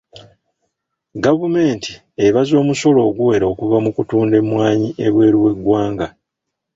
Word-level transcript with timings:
Gavumenti 1.23 1.91
ebaza 2.25 2.53
omusolo 2.63 2.99
oguwera 3.09 3.45
okuva 3.53 3.77
mu 3.83 3.89
kutunda 3.95 4.35
emmwanyi 4.41 4.89
ebweru 5.05 5.37
w'eggwanga. 5.43 6.07